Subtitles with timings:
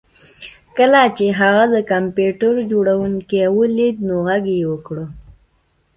[0.77, 4.97] کله چې هغه د کمپیوټر جوړونکی ولید نو غږ یې وکړ